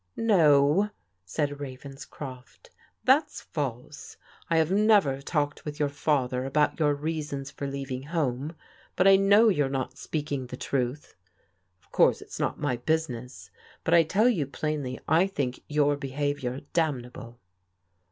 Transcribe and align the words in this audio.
"No," 0.39 0.89
said 1.25 1.59
Ravenscroft," 1.59 2.71
that's 3.09 3.41
false. 3.41 4.17
I 4.49 4.57
have 4.57 4.71
never 4.71 5.21
talked 5.21 5.63
with 5.63 5.79
your 5.79 5.89
father 5.89 6.43
about 6.43 6.79
your 6.79 6.95
reasons 6.95 7.51
for 7.51 7.67
leaving 7.67 8.01
home, 8.01 8.55
but 8.95 9.07
I 9.07 9.15
know 9.15 9.49
you're 9.49 9.69
not 9.69 9.99
speaking 9.99 10.47
the 10.47 10.57
truth. 10.57 11.13
Of 11.79 11.91
course, 11.91 12.19
it's 12.19 12.39
not 12.39 12.59
my 12.59 12.77
business, 12.77 13.51
but 13.83 13.93
I 13.93 14.01
tell 14.01 14.27
you 14.27 14.47
plainly 14.47 14.99
I 15.07 15.27
think 15.27 15.59
your 15.67 15.95
behaviour 15.95 16.61
damnable." 16.73 17.39